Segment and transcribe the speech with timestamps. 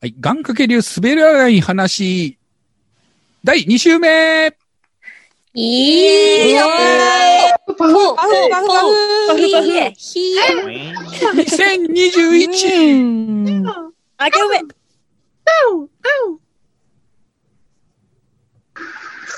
[0.00, 2.38] はい、願掛け流滑らない話、
[3.42, 4.56] 第2週目。
[5.52, 6.60] いいよ。
[7.76, 7.98] パフ。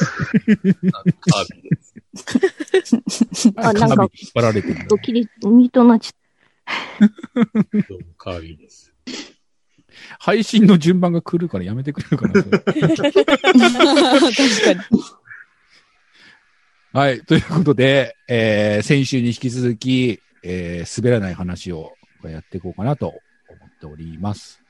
[0.00, 1.76] カービィで
[3.32, 3.52] す。
[3.56, 4.88] あなんか鏡引っ張られてる。
[4.88, 6.12] ドキリ、海となっち
[7.88, 8.92] どうもカービィです。
[10.18, 12.32] 配信の順番が来るからやめてくれるかな。
[12.42, 14.80] 確かに。
[16.92, 17.20] はい。
[17.22, 21.92] ということで、えー、先週に引き続き、えー、滑らない話を
[22.24, 23.16] やっていこうかなと思
[23.66, 24.60] っております。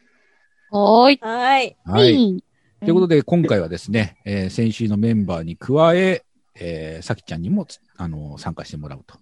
[0.70, 1.18] はーい。
[1.23, 1.76] はい。
[1.84, 2.45] はい。
[2.80, 9.18] ということで、今回はですね、えー先週のメンバーに加え、えー、さきちゃんにもつ、あの参加してもらうと。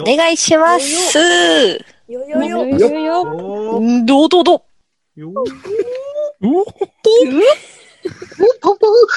[0.00, 1.18] お願いします。
[2.08, 2.64] よよよ。
[2.66, 3.22] よよよ。
[3.22, 4.64] おんどうどうど
[5.16, 5.32] よ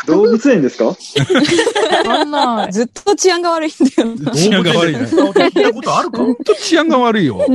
[0.07, 0.95] 動物園ですか？
[2.09, 4.31] あんな、ずっと治安が悪いんだよな。
[4.31, 4.99] 治安が悪いね。
[5.01, 7.45] 聞いたことあるかほんと治安が悪いよ。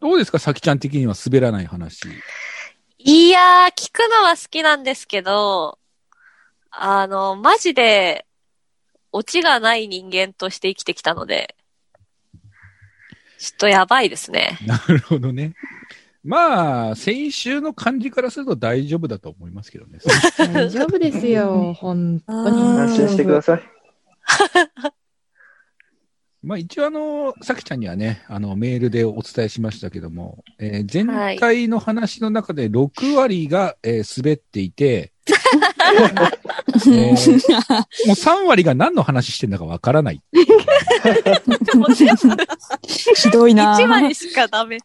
[0.00, 2.00] どうですか、さきちゃん的には滑らない話。
[3.02, 5.78] いやー、聞くのは好きなんですけど、
[6.70, 8.26] あの、マジで、
[9.10, 11.56] オチがない人間として生きてきたので、
[13.38, 14.58] ちょっとやばいですね。
[14.66, 15.54] なるほどね。
[16.22, 19.98] まあ、先週の感じからすると大丈夫だと思いますけどね。
[20.36, 22.62] 大丈夫ですよ、本当に。
[22.62, 23.62] 安心してください。
[26.42, 31.06] まあ一応あの、さきちゃんにはね、あの、メールでお伝えしましたけども、えー全
[31.38, 37.14] 体の話の中で6割が、えー滑っていて、えーもう
[38.16, 40.22] 3割が何の話してんだかわからない。
[42.86, 43.76] ひどいな。
[43.78, 44.78] 1割しかダメ。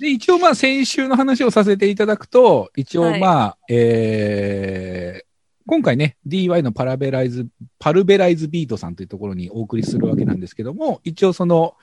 [0.00, 5.33] で、一応まあ先週の話をさせていただくと、一応はいまあ、えー
[5.66, 7.46] 今回ね、DY のパラベライズ、
[7.78, 11.76] パルベライズビートさんというところにお送りするわけなんですけども、一応その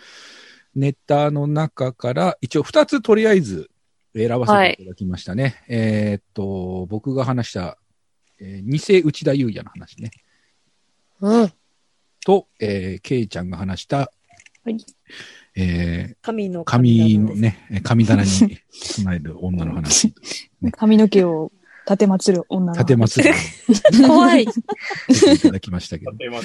[0.76, 3.72] ネタの中から、一応2つとりあえず
[4.16, 5.64] 選ばせていただきましたね。
[5.68, 7.78] えーっと、僕が話した、
[8.40, 10.12] えー偽内田優也の話ね。
[11.20, 11.54] うん。
[12.24, 13.98] と、えー、ケイちゃんが話した、
[14.64, 14.78] はい
[15.56, 17.36] えー神の髪の。
[17.36, 18.30] ね、えー神棚に
[18.72, 20.14] 備える女の話。
[20.74, 21.52] 髪の毛を
[21.86, 22.74] 立てまつる女の。
[22.74, 23.32] 立てまする。
[24.08, 24.44] 怖い。
[24.44, 24.48] い
[25.42, 26.12] ただきましたけど。
[26.22, 26.40] えーま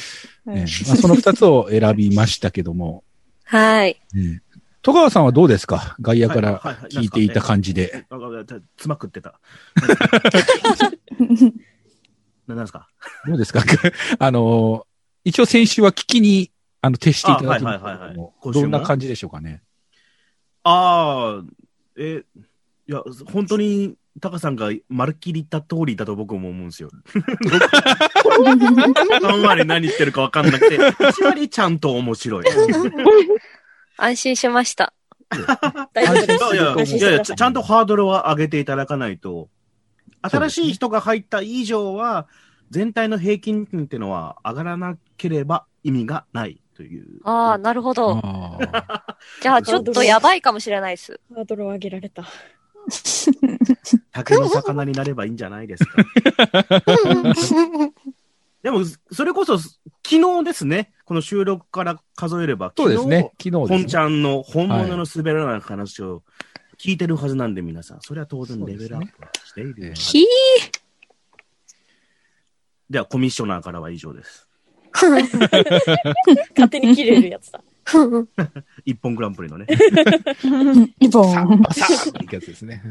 [0.95, 3.05] あ、その二つを選びましたけども、
[3.45, 4.01] はい。
[4.15, 4.41] えー
[4.83, 5.97] 戸川さんはどうですか？
[6.01, 6.61] 外野から
[6.93, 8.07] 聞いていた感じで。
[8.77, 9.41] つま食ってた。
[12.47, 12.89] ななんですか？
[13.27, 13.65] どうですか？
[14.21, 14.87] あのー
[15.29, 19.61] 一応先週は聞きに、あの、徹していただきましたけあはいはいはいはいどどんな感じでしょうかね？
[20.63, 21.45] ああ、
[21.99, 22.23] え、
[22.87, 26.91] いや、本当に、タカさんがまるっきり言った通りだと僕も思うんですよ。
[29.23, 32.45] 何割何言ってるか分かんなくて、1割ちゃんと面白い。
[33.99, 34.93] 安心しました。
[35.93, 36.27] 大丈夫
[36.77, 36.97] です。
[36.97, 39.49] いやいやちゃんとハードルは上げていただかないと、
[40.23, 42.27] 新しい人が入った以上は、
[42.71, 47.21] 全体の平均点っていうのは上がらなければ意味がないという。
[47.25, 48.21] ああ、なるほど。
[49.41, 51.21] じゃあ、ちょっとやばいかもしれないです。
[51.35, 52.25] ハードルを上げられた。
[54.13, 55.97] 竹の魚になればいいんじゃないですか。
[58.63, 63.31] でも、それこそ、昨日ですね、この収録から数えれば、そうですね。
[63.39, 63.89] 昨日本ですね。
[63.89, 66.25] ちゃんの本物の滑らない話を
[66.79, 68.01] 聞いてるはずなんで、皆さん。
[68.01, 70.03] それは当然レベルアップしているはず。
[70.03, 70.25] ひー。
[72.91, 74.49] では、コミッショナーからは以上です。
[74.97, 77.63] 勝手に切れるやつだ。
[78.85, 79.67] 一本グランプリのね。
[80.99, 81.61] 一本。
[81.61, 82.83] バサーっていくやつですね。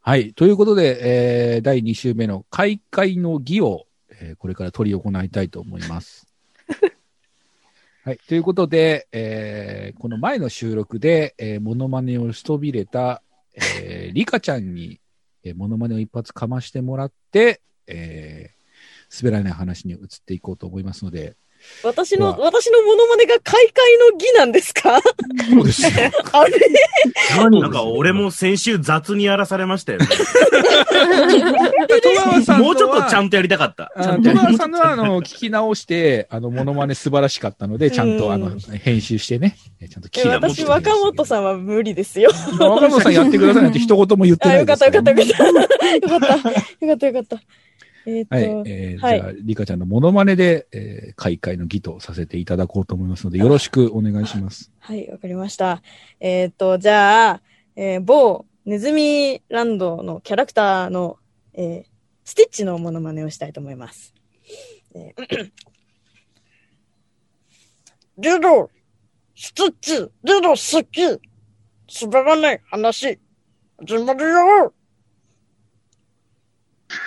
[0.00, 0.32] はい。
[0.34, 3.86] ということで、えー、第2週目の開会の儀を、
[4.20, 6.26] えーこれから取り行いたいと思います。
[8.04, 8.18] はい。
[8.28, 13.22] ということで、えーこの前の収録で、えー、モノマネをしとびれた、
[13.54, 15.00] えー、リカちゃんに、
[15.44, 21.36] えー、モノマネを一発かましてもらって、えー、滑らない話に移っていこうと思いますので、
[21.84, 25.00] 私の、では私のモノマネが開会の儀なんですか？
[25.50, 25.90] そうですよ。
[26.32, 27.60] あれ？
[27.60, 30.06] なんか、俺も先週雑にやらされましたよね。
[32.58, 33.90] もうちょっとちゃんとやりたかった。
[33.96, 42.30] 戸川さんのは、あの、聞き直して、あの、モノマネ素晴らしかったので、ちゃんと、あの、編集してね、えちゃんと聞え私、若本さんは無理ですよ。
[42.30, 42.58] ん。
[42.62, 46.14] 若本さんやってくださいなんて一言も言ってあ、ないですよかったよかったよかった。
[46.14, 46.50] よかった。
[46.50, 46.54] よ
[46.88, 47.36] かったよかった。
[48.06, 48.44] えっと、はい。
[48.66, 54.72] えーはいじゃあ、リカちゃんのモノマネで、えー開会の儀とさせていただこうと思いますので、よろしくお願いします。
[54.80, 55.82] はい、わかりました。
[56.20, 57.42] えっと、じゃあ、
[57.76, 61.18] えー某ネズミランドのキャラクターの、
[61.54, 61.92] えー
[62.24, 64.14] スティッチのモノマネをしたいと思います。
[64.94, 65.50] えー
[68.18, 68.70] リド、
[69.34, 70.08] スティッチ、リ
[70.42, 71.00] ド好き。
[72.06, 73.18] 滑らない話。
[73.78, 74.72] 始まるよ。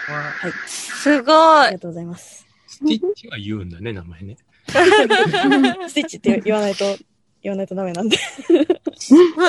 [0.08, 1.36] はい、すごい。
[1.36, 2.46] ありがとうございます。
[2.68, 4.38] スティッチは言うんだね、名前ね。
[4.68, 6.98] スティッチって言わないと、
[7.42, 8.18] 言わないとダメなんで。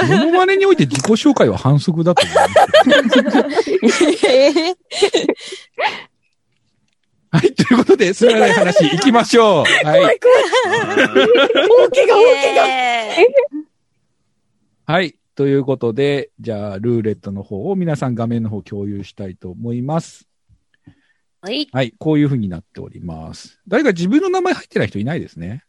[0.09, 2.37] モノマネにおいて自己紹介は反則だと思う
[7.31, 7.55] はい。
[7.55, 9.65] ということで、すらない話、行きましょう。
[9.87, 10.01] はい。
[10.01, 10.43] 怖い怖い。
[11.69, 12.59] 大怪我、大怪
[14.87, 14.87] 我。
[14.87, 15.17] はい。
[15.37, 20.27] ということで、じゃあ、ルーレットの方を皆さん画面の方共有したいと思います。
[21.43, 21.69] はい。
[21.71, 21.93] はい。
[21.99, 23.61] こういう風になっております。
[23.69, 25.63] 誰か自分の名前入ってない人いないですね。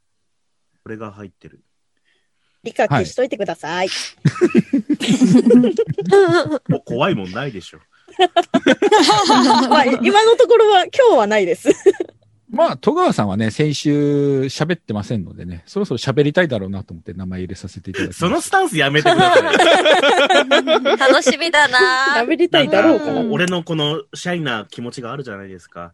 [0.83, 1.61] これが入ってる。
[2.63, 3.89] 理科消しといてください。
[6.69, 7.79] もう怖いもんないでしょ。
[9.69, 11.67] まあ、今のところは、今日はないです。
[12.49, 18.19] まあ、戸川さんはね、先週喋ってませんのでね、そろそろ喋りたいだろうなと思って名前入れさせていただきます。
[18.19, 19.43] そのスタンスやめてください。
[20.97, 21.79] 楽しみだな
[22.15, 23.19] 喋りたいだろうかな。
[23.29, 25.91] 俺のこのシャイな気持ちがあるじゃないですか。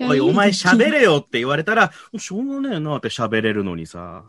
[0.00, 4.24] おい、お前喋れよって言われたら、しょうがねえなって喋れるのにさ、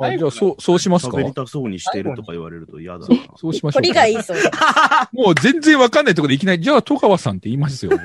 [0.00, 1.16] あじゃあ、そう、そうしますか？
[1.16, 3.22] 喋りたそうにしてるとか言われると嫌だそうな。
[3.36, 3.86] そうしましょうか。
[3.86, 4.50] 鳥がいいそうで。
[5.12, 7.92] もう全然わかんないところでいきなり、じゃあ、戸川さんって言いますよ。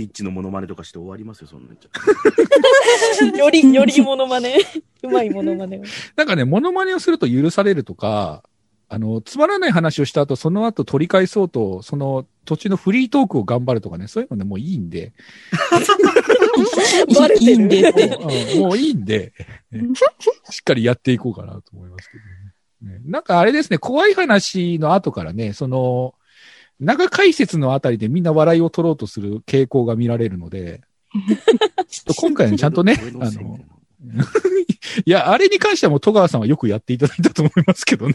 [0.00, 3.36] ティッチのモノマネとかして終わりますよ、そんなんじゃ。
[3.36, 4.56] より、よりモノマネ。
[5.02, 5.82] うまいモノマネを。
[6.16, 8.42] なんかね、モノマネをすると許されるとか、
[8.88, 15.12] あの、つまらない話をした後、その後取り返そうと、その途中のフリートークを頑張るとかね、そういうのね、もういいんで、
[17.16, 18.06] バレてるいいんでって。
[18.06, 19.32] うんもういいんで、
[19.70, 19.82] ね
[20.50, 22.18] しっかりやっていこうかなと思いますけ
[22.82, 22.98] どね。
[22.98, 26.14] ねなんかあれですね、怖い話の後からね、その、
[26.80, 30.80] 長解説のあたりでみんな笑いを取ろうとする傾向が見られるので、
[31.88, 33.58] ちょっと今回ちゃんとね、俺 あの
[35.04, 38.14] いや、あれに関してはもう戸川さんはよくやっていただいたと思いますけどね。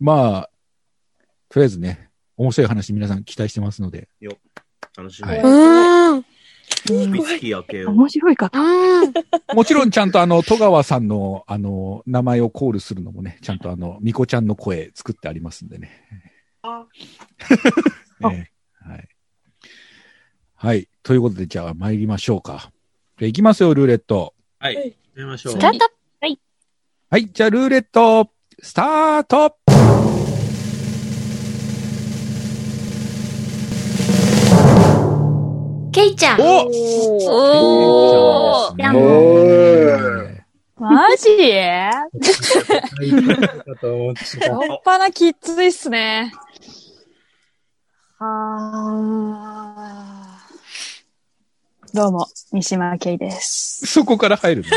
[0.00, 0.50] まあ、
[1.48, 4.08] とりあえずね、面白い話皆さん期待してますので。
[4.96, 5.28] 楽しみ。
[5.28, 6.25] はいうん。
[6.90, 7.90] ウイスキー開けよう。
[7.92, 8.50] 面白いか。
[8.52, 9.12] うん。
[9.54, 15.90] もちろんちゃんとあの、戸川さんのあの、名前をコールするのもね、ちゃんとあの、みこちゃんの声作ってありますんでね。
[16.62, 16.86] あ
[18.30, 18.50] ええ
[18.88, 19.08] はい。
[20.54, 20.88] はい。
[21.02, 22.70] ということで、じゃあ参りましょうか。
[23.18, 24.34] じゃあ行きますよ、ルーレット。
[24.58, 24.74] はい。
[24.74, 24.82] や
[25.16, 25.58] りましょうス。
[25.58, 25.90] タート
[27.08, 27.26] はい。
[27.32, 28.30] じゃあ、ルーレット、
[28.60, 29.56] スタート
[36.06, 36.40] ケイちゃん。
[36.40, 36.66] お
[38.68, 38.76] おー。
[38.76, 38.84] ね
[40.78, 41.26] マジ？
[41.36, 42.06] か
[43.80, 44.54] と思ってた。
[44.54, 46.32] 半端なきついっすね。
[48.20, 53.86] あーどうも、三島圭です。
[53.86, 54.64] そこから入る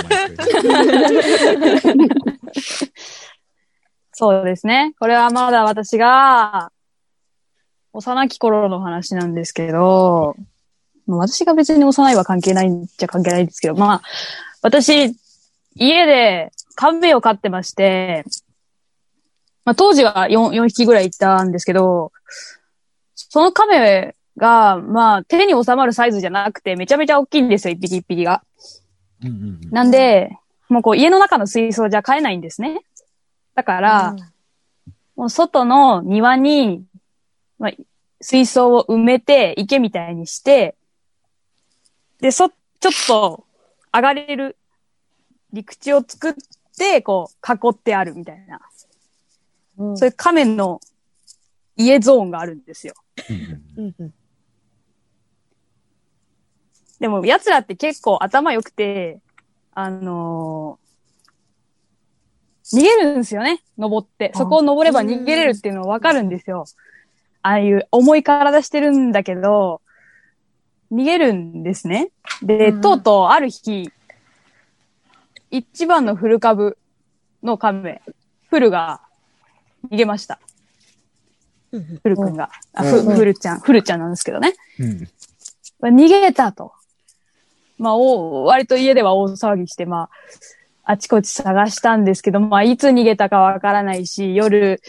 [4.14, 4.96] そうですね。
[5.00, 6.72] これはまだ私が、
[7.92, 10.36] 幼き頃の話なんですけど、
[11.10, 14.02] まあ私が別に幼いは関係ないんじゃ関係ないんですけど、まあ、
[14.62, 15.16] 私、
[15.76, 18.24] 家で亀を飼ってまして、
[19.66, 22.12] まあ当時は 4, 4匹ぐらいいたんですけど、
[23.16, 28.44] その亀が、まあ手に収まるサイズじゃなくてめちゃめちゃ大きいんですよ、一匹一匹が。
[29.24, 30.30] うんうんうんなんで、
[30.70, 32.82] もうこう家の中の水槽じゃ飼えないんですね。
[33.56, 34.16] だから、
[35.16, 36.86] もう外の庭に、
[37.58, 37.72] まあ、
[38.22, 40.76] 水槽を埋めて池みたいにして、
[42.22, 43.46] で、そ、ちょっと
[43.94, 44.58] 上がれる
[45.54, 46.34] 陸地を作っ
[46.78, 48.60] て、こう囲ってあるみたいな。
[49.78, 50.82] うんそういう亀の
[51.78, 52.94] 家ゾーンがあるんですよ。
[57.00, 59.22] でも奴らって結構頭良くて、
[59.74, 60.90] あのー
[62.72, 64.32] 逃げるんですよね、登って。
[64.36, 66.66] そこを登れば逃げれるっていうのはわかるんですよ。
[67.42, 69.82] ああいう重い体してるんだけど、
[70.92, 72.10] 逃げるんですね。
[72.42, 73.92] で、うんとうとうある日、
[75.52, 76.78] 一番の古株
[77.44, 78.02] の亀、
[78.50, 79.02] フルが
[79.90, 80.40] 逃げました。
[81.72, 82.50] うんフル君が。
[82.74, 84.56] あ、うんフフルちゃん、フルちゃんなんですけどね。
[84.80, 85.08] うん
[85.80, 86.74] まあ逃げたと。
[87.78, 90.10] まあ、お割と家では大騒ぎして、まあ、
[90.84, 94.82] あちこち探したんですけど、まあ、いつ逃げたかわからないし、夜、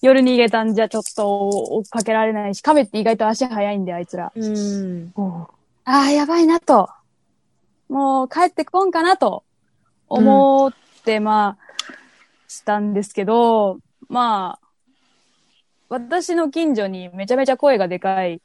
[0.00, 4.32] 夜逃げたんじゃちょっと追っかけられないし、亀って意外と足早いんで、あいつら。
[4.34, 5.12] うん。
[5.84, 6.90] ああ、やばいなと。
[7.88, 9.44] もう帰ってこんかなと
[10.08, 10.72] 思っ
[11.04, 11.92] て、まあ、
[12.46, 13.78] したんですけど、
[14.08, 14.68] まあ、
[15.88, 18.42] 私の近所にめちゃめちゃ声がでかい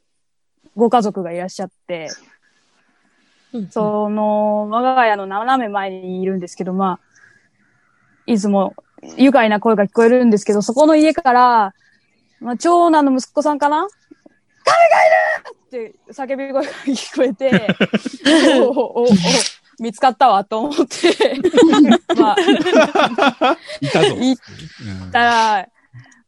[0.76, 2.10] ご家族がいらっしゃって、
[3.70, 7.00] その、我が家の斜め前にいるんですけど、まあ、
[8.26, 8.74] いつも
[9.18, 11.74] 愉快な声が聞こえるんですけど、そこの家から、
[12.40, 13.88] まあ、長男の息子さんかな？
[14.66, 17.68] 亀がいるって叫び声が聞こえて、
[18.62, 19.08] おおおお
[19.80, 21.40] 見つかったわと思って、
[22.20, 24.16] まあ、いたぞ。
[24.16, 25.68] いうんたら、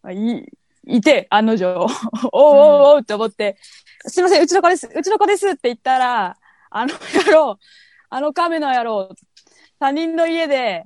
[0.03, 0.51] まあい、
[0.87, 1.89] いて、案の定、 おう
[2.31, 3.57] おうおうって思って、
[4.05, 6.37] すいません、うちの子です、うちの子ですって言ったら、
[6.69, 6.93] あの
[7.25, 7.59] 野郎、
[8.09, 9.09] あの亀の野郎、
[9.79, 10.85] 他人の家で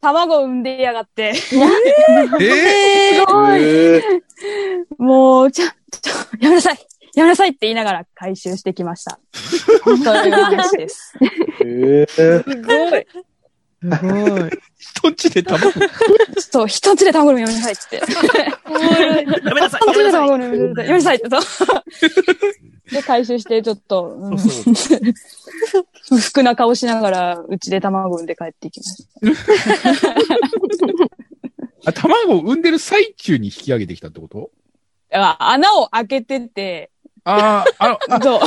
[0.00, 1.64] 卵を産んでやがって、えすご
[3.56, 4.02] い、えー
[4.98, 6.78] もう、ちょ、ちょ、やめなさい
[7.14, 9.18] やめなさいって言いながら回収してきました。
[9.84, 11.12] そういう話です。
[11.64, 13.06] えーすごい。
[13.82, 13.96] すご
[14.46, 14.50] い。
[14.78, 15.72] 人んちで卵。
[16.38, 17.96] そう、一つで卵を やめなさいって。
[17.96, 18.02] や
[19.54, 20.42] めなさい一つでやめなさい卵。
[20.82, 21.28] やめなさいって。
[22.92, 25.00] で、回収して、ちょっと、うんそうそう
[26.08, 29.06] 不服な顔しながら、うちで卵を産んで帰ってきまし
[29.94, 30.10] た。
[31.86, 34.50] あ、卵を産んでる最中に引き上げてきたってこと？
[35.12, 36.90] あ穴を開けてて、
[37.24, 38.40] あーあの、あ、そう。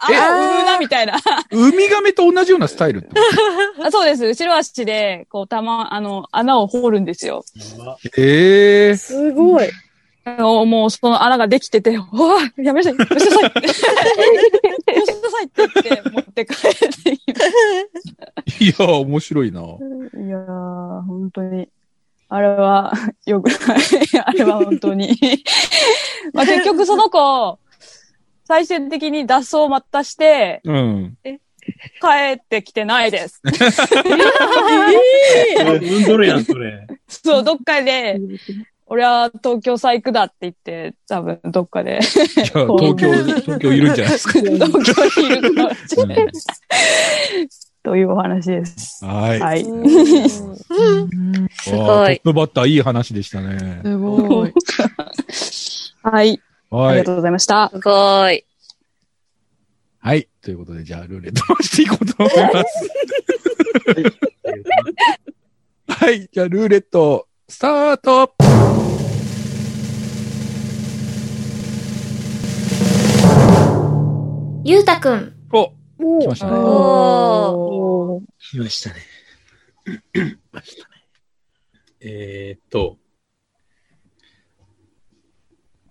[0.00, 1.16] 穴を産むな、みたいな。
[1.50, 3.14] ウミガメと同じようなスタイルってこ
[3.84, 4.24] あそうです。
[4.24, 7.44] 後ろ足で、こう、たま、あの、穴を掘るんですよ。
[7.76, 9.68] とええすごい。
[10.26, 12.02] もうもう、その穴ができてて、お
[12.40, 13.60] いやめなさい、よしなさいって。
[13.60, 13.80] よし
[15.22, 15.70] なさいって言っ
[16.02, 16.78] て、持って帰って
[17.16, 17.34] きま
[18.60, 19.60] いや、面白いな。
[19.60, 21.68] いやー、本当に。
[22.28, 22.92] あれは、
[23.24, 23.78] よくない。
[24.24, 25.16] あれは本当に。
[26.32, 27.60] まあ結局その子、
[28.44, 31.16] 最終的に脱走をまたして、うん。
[32.00, 33.40] 帰ってきてないです。
[33.44, 33.52] うん
[36.06, 36.86] どれやん、それ。
[37.08, 38.20] そう、どっかで、
[38.86, 44.38] 俺は東京最行くだって言って、多分どっかで、いや、東京、東京いるんじゃないですか。
[44.40, 46.18] 東京にいるかもしれない。
[46.22, 46.30] うん
[47.86, 49.04] というお話です。
[49.04, 49.38] はい。
[49.38, 49.64] はい。
[49.64, 49.72] すす
[51.70, 53.80] ごいトップバッターいい話でしたね。
[53.84, 54.52] すごい。
[56.02, 56.42] はい。
[56.72, 57.12] あはいりがと。
[57.12, 57.70] うございました。
[57.72, 58.44] すごい。
[60.00, 60.26] はい。
[60.42, 62.90] ということで、じゃあ、ルーレット回していこうと思います。
[66.06, 66.28] はい。
[66.32, 68.34] じゃあ、ルーレット、スタート
[74.64, 75.32] ゆうたくん。
[75.52, 76.52] おお来ましたね。
[76.56, 78.22] おー。
[78.50, 78.96] 来ましたね。
[82.00, 82.98] えーっと、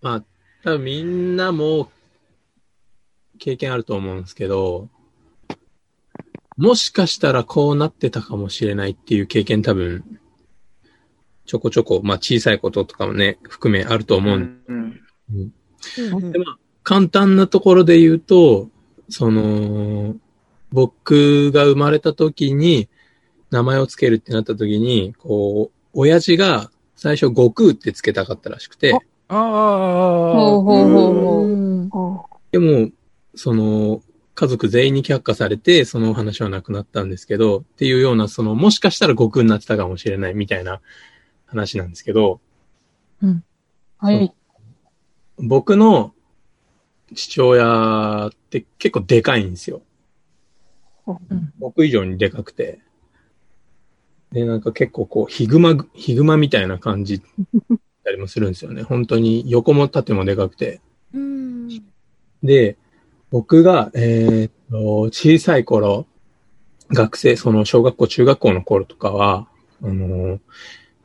[0.02, 0.24] まあ、
[0.66, 1.90] 多分みんなも
[3.40, 4.90] 経験あると思うんですけど、
[6.58, 10.20] もしかしたらこうなってたかもしれないっていう経験多分、
[11.46, 14.60] ちょこちょこ、まあ小さいこととかもね、含めあると思うん
[15.98, 18.70] で、まあ、簡単なところで言うと、
[19.10, 20.16] その、
[20.72, 22.90] 僕が生まれた時に、
[23.52, 28.94] 名前をつけるってなった時に、こう、親父が最初悟空ってつけたかったらしくて、
[29.28, 30.34] ああ。
[30.36, 31.46] ほうほうほ
[31.86, 32.36] うほう。
[32.52, 32.90] でも、
[33.36, 34.02] その、
[34.34, 40.82] 家族全員に却下されて、その話はなくなったんですけど、っていうような、その、もしかしたら悟空になってたかもしれないみたいな
[41.46, 42.40] 話なんですけど、
[43.98, 44.34] はい。
[45.38, 46.14] 僕の
[47.14, 49.82] 父親って結構でかいんですよ。
[51.60, 52.80] 僕以上にでかくて。
[54.32, 57.22] で、なんか結構こう、ヒグマ、ヒグマみたいな感じ
[58.04, 58.84] たりもするんですよね。
[58.84, 60.82] 本当に横も縦もでかくて。
[61.14, 61.70] うん。
[62.44, 62.78] で、
[63.32, 66.06] 僕が、えーっと、小さい頃、
[66.90, 69.48] 学生、その小学校、中学校の頃とかは、
[69.82, 70.40] あの、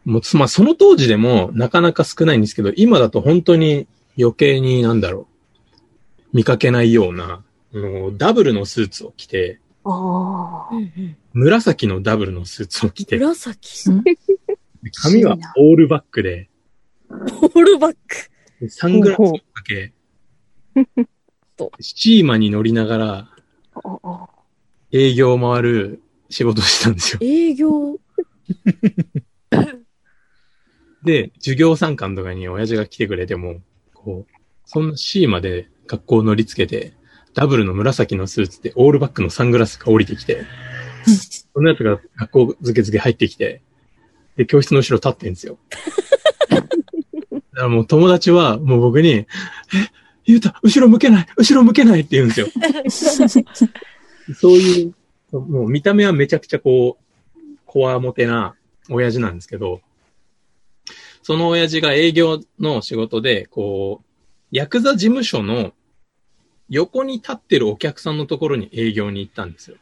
[0.05, 3.87] もうつ、まあ、その当時でもなかなか少ないんですけど、今だと本当に
[4.19, 5.29] 余計になんだろ
[6.33, 7.43] う、見かけないような、
[7.75, 10.75] あのダブルのスーツを着て、ああ。
[11.33, 13.91] 紫のダブルのスーツを着て、紫。
[15.03, 16.49] 髪はオールバックで、
[17.11, 17.97] オールバッ
[18.61, 18.69] ク。
[18.71, 19.93] サングラスをかけ
[21.57, 23.29] と、スチーマに乗りながら
[24.93, 27.19] 営業を回る仕事をしたんですよ。
[27.23, 27.99] 営業。
[31.05, 33.57] で、授業参観とかに親父が来てくれても、
[33.95, 34.33] こう、
[34.67, 36.93] そんな C まで学校乗りつけて、
[37.35, 40.45] ダブルの紫のスーツでオールバックのサングラスが降りてきて、
[41.55, 43.63] そのやつが学校ずけずけ入ってきて、
[44.37, 45.59] で、教室の後ろ立ってんですよ。
[46.51, 46.69] だか
[47.55, 49.27] らもう友達はもう僕に、え、
[50.25, 52.47] ゆうた、後ろ向けない後ろ向けないって言うんですよ。
[54.35, 54.95] そういう、
[55.33, 58.55] もう見た目はめちゃくちゃこう、こわもてな
[58.89, 59.81] 親父なんですけど、
[61.23, 64.07] その親父が営業の仕事で、こう、
[64.51, 65.73] ヤクザ事務所の
[66.69, 69.77] 横に立ってるお客さんのところに営業に行ったんですよ。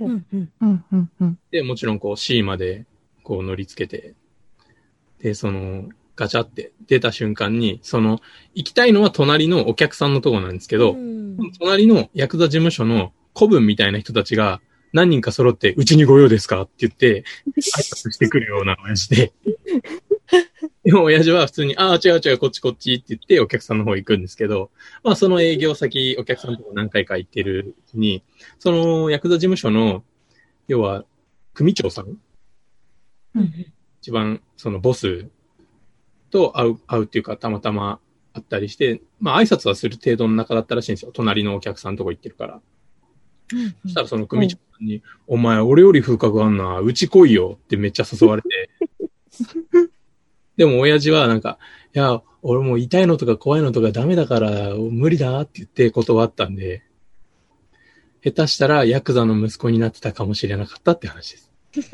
[0.00, 1.38] うんうんうん、うん、うん。
[1.50, 2.84] で、もちろんこう C まで
[3.22, 4.14] こう乗り付けて、
[5.20, 8.20] で、その、ガチャって出た瞬間に、その、
[8.54, 11.18] 行きたいのは隣のお客さんのとこなんですけど、うん
[11.60, 14.60] 隣のヤクザ事務所の古文みたいな人たちが
[14.92, 19.32] 何人か揃って、うちにご用ですかって言って、挨拶してくるような親父で。
[20.84, 24.70] でも親父は普通に、ああ、違う違う、こっちこっちって言ってお客さんの方行くんですけど、
[25.02, 28.22] まあその営業先、お客さんのとこ何回か行ってるうちに、
[28.58, 30.04] そのヤクザ事務所の、
[30.66, 31.04] 要は、
[31.54, 32.18] 組長さん
[34.00, 35.26] 一番そのボス
[36.30, 38.00] と会う、会うっていうか、たまたま
[38.32, 41.10] 会ったりして、まあ挨拶はする程度の中だったらしいんですよ。
[41.12, 42.60] 隣のお客さんのとこ行ってるから。
[43.82, 48.70] そしたらその組長さんに、お前俺より風格あんな、うち来いよってめっちゃ誘われて。
[50.56, 51.58] でも親父はなんか、
[51.94, 56.82] いや、俺もう痛いのとか怖いのとかダメだから無理だって言って断ったんで、
[58.22, 61.48] 下手したらヤクザの息子になってたかもしれなかったって話です。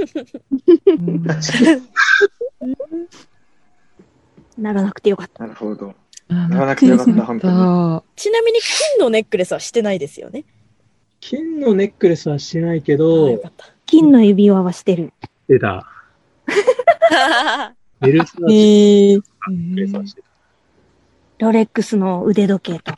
[4.56, 5.44] ならなくてよかった。
[5.44, 5.94] なるほど。
[6.28, 10.44] ならなくてよかった本当ちなみに金のネックレスはしてないですよね。
[11.26, 13.42] 金のネックレスはしてないけああど。
[13.86, 15.10] 金の指輪はしてる。
[15.48, 15.88] 出た。
[18.02, 21.46] ベルスはえー、ネックレスはしてた。
[21.46, 22.92] ロレックスの腕時計と。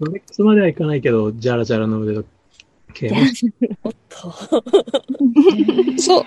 [0.00, 2.26] ロレックスまではいかないけど、ジャラジャラの腕時
[2.92, 3.16] 計も
[3.84, 4.32] おっと。
[5.96, 6.24] そう、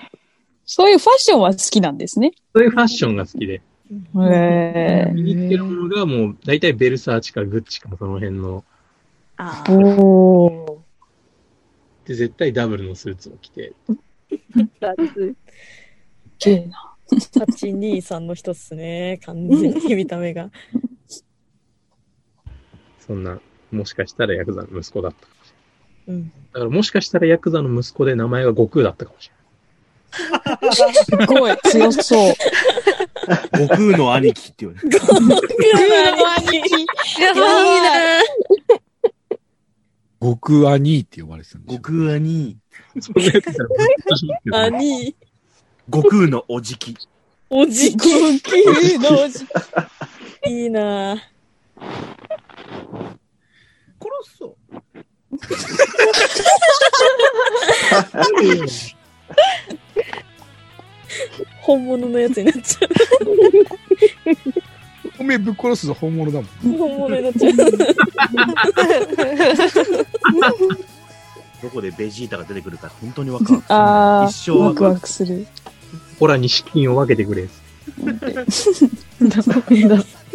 [0.66, 2.32] そういうファッションは好きなんですね。
[2.52, 3.62] そういうファッションが好きで。
[4.32, 8.64] へ身につけるものがもう、大体ベルサーチかグッチかその辺の、
[9.36, 9.74] あー。
[9.74, 10.83] おー。
[12.06, 13.72] で、絶対ダブルのスーツを着て、
[16.38, 16.90] けえな。
[17.12, 19.20] 823の人っすね。
[19.24, 20.50] 完全に見た目が。
[23.00, 23.38] そんな、
[23.70, 25.52] もしかしたらヤクザの息子だったかもし
[26.06, 26.16] うん。
[26.16, 26.30] れない。
[26.52, 29.30] だからもしかしたらヤクザの息子で名前が悟空だったかもし
[31.04, 32.34] すごい、強そう。
[33.56, 34.86] 悟空の兄貴って言われて。
[34.88, 35.36] グーの
[36.48, 36.86] 兄貴。
[37.20, 38.83] やばいな
[40.24, 42.06] 悟空兄って呼ばれてたんです悟よ。
[42.06, 42.56] 空兄。
[42.94, 43.02] れない。
[43.02, 45.14] そんなやついたらめっちゃショックだな兄。
[45.92, 46.96] 悟空のおじき。
[47.50, 48.08] おじき。
[50.46, 51.18] いいなぁ。
[54.00, 54.56] 殺そう。
[61.60, 62.88] 本物のやつになっちゃお
[65.24, 66.74] めえぶっ殺すぞ、本物だもん。
[66.74, 66.78] う。
[66.78, 67.54] 本物になっちゃう。
[71.62, 73.62] どこでベジータが出てくるか本当にわかる。
[73.68, 74.94] あ一生ー、ワクわかる。
[74.94, 75.46] ワクする。
[76.20, 77.48] オラに資金を分けてくれ。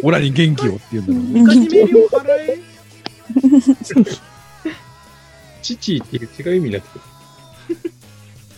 [0.02, 1.40] オラに元気をって言うんだろうね。
[1.42, 2.58] 昔メールを払え。
[5.62, 7.00] 父っていう違う意味になってくる。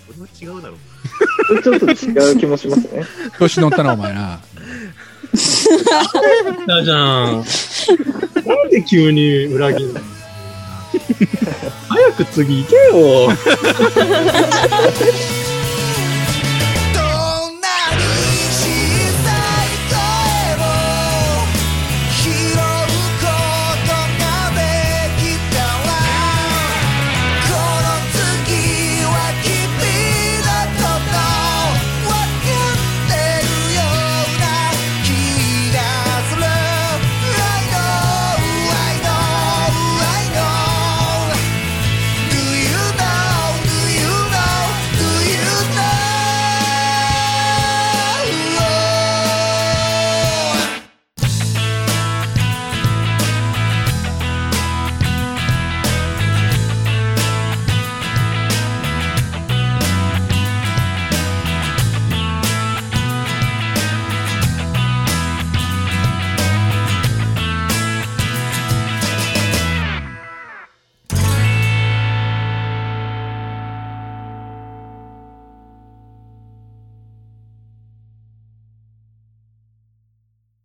[0.06, 0.78] これは違うだろう。
[1.62, 3.04] ちょっと違う気もしますね。
[3.38, 4.40] 調子乗ったな、お前な。
[6.66, 7.44] だじゃん。
[8.46, 10.00] なんで急に裏切るの？
[11.88, 13.30] 早く次行けよ。